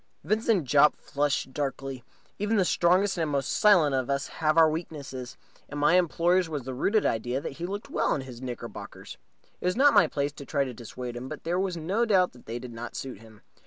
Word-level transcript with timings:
Vincent 0.23 0.63
Jopp 0.63 0.95
flushed 0.97 1.53
darkly. 1.53 2.03
Even 2.39 2.57
the 2.57 2.65
strongest 2.65 3.19
and 3.19 3.29
most 3.29 3.51
silent 3.53 3.93
of 3.93 4.09
us 4.09 4.27
have 4.41 4.57
our 4.57 4.67
weaknesses, 4.67 5.37
and 5.69 5.79
my 5.79 5.93
employer's 5.93 6.49
was 6.49 6.63
the 6.63 6.73
rooted 6.73 7.05
idea 7.05 7.39
that 7.39 7.59
he 7.59 7.67
looked 7.67 7.91
well 7.91 8.15
in 8.15 8.23
knickerbockers. 8.43 9.19
It 9.59 9.65
was 9.67 9.75
not 9.75 9.93
my 9.93 10.07
place 10.07 10.31
to 10.31 10.45
try 10.47 10.63
to 10.63 10.73
dissuade 10.73 11.15
him, 11.15 11.29
but 11.29 11.43
there 11.43 11.59
was 11.59 11.77
no 11.77 12.05
doubt 12.05 12.31
that 12.31 12.47
they 12.47 12.57
did 12.57 12.73
not 12.73 12.95
suit 12.95 13.19
him. 13.19 13.41